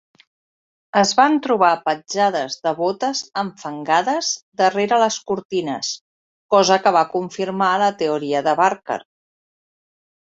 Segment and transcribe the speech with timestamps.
[0.99, 4.31] Es van trobar petjades de botes enfangades
[4.61, 5.91] darrere les cortines,
[6.55, 8.99] cosa que va confirmar la teoria de Barker.